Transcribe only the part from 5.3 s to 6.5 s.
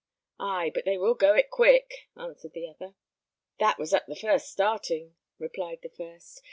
replied the first.